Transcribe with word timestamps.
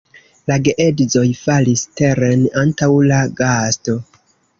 La 0.51 0.55
geedzoj 0.67 1.25
falis 1.39 1.83
teren 2.01 2.47
antaŭ 2.61 2.89
la 3.13 3.21
gasto. 3.43 3.95